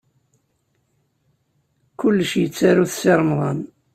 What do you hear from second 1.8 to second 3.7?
Kullec yettaru-t Si Remḍan.